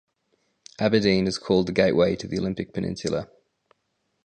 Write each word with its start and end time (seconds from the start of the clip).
Aberdeen 0.79 1.27
is 1.27 1.37
called 1.37 1.67
the 1.67 1.71
"Gateway 1.71 2.15
to 2.15 2.27
the 2.27 2.39
Olympic 2.39 2.73
Peninsula". 2.73 3.29